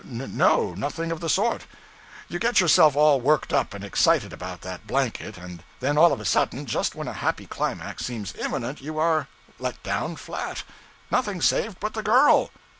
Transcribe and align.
No 0.03 0.73
nothing 0.73 1.11
of 1.11 1.19
the 1.19 1.29
sort. 1.29 1.67
You 2.27 2.39
get 2.39 2.59
yourself 2.59 2.95
all 2.95 3.21
worked 3.21 3.53
up 3.53 3.75
and 3.75 3.83
excited 3.83 4.33
about 4.33 4.61
that 4.61 4.87
blanket, 4.87 5.37
and 5.37 5.63
then 5.79 5.95
all 5.95 6.11
of 6.11 6.19
a 6.19 6.25
sudden, 6.25 6.65
just 6.65 6.95
when 6.95 7.07
a 7.07 7.13
happy 7.13 7.45
climax 7.45 8.03
seems 8.03 8.33
imminent 8.33 8.81
you 8.81 8.97
are 8.97 9.27
let 9.59 9.83
down 9.83 10.15
flat 10.15 10.63
nothing 11.11 11.39
saved 11.39 11.79
but 11.79 11.93
the 11.93 12.01
girl. 12.01 12.49